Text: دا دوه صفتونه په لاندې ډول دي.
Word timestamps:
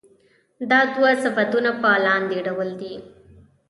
دا 0.69 0.79
دوه 0.95 1.11
صفتونه 1.23 1.71
په 1.81 1.89
لاندې 2.05 2.37
ډول 2.47 2.69
دي. 2.81 2.93